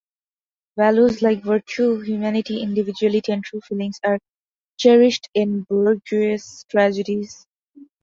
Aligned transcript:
Values 0.79 1.21
like 1.21 1.43
virtue, 1.43 1.99
humanity, 1.99 2.63
individuality 2.63 3.33
and 3.33 3.43
true 3.43 3.61
feelings 3.61 3.99
are 4.03 4.17
cherished 4.77 5.29
in 5.35 5.61
bourgeois 5.69 6.39
tragedies. 6.71 7.45